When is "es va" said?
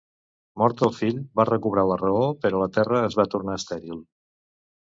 3.11-3.29